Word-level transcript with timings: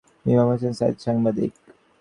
ইমাম 0.25 0.47
হোসেন 0.51 0.73
সাঈদ 0.79 0.95
সাংবাদিক। 1.05 1.51